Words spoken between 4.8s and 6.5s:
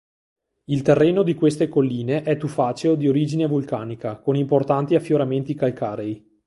affioramenti calcarei.